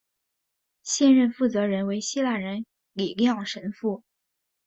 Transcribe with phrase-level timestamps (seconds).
[0.81, 4.03] 现任负责人为希腊人李亮神父。